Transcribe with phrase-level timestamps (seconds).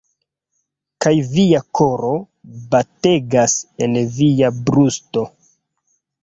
[1.05, 2.13] Kaj via koro
[3.41, 3.55] bategas
[3.87, 5.29] en via brusto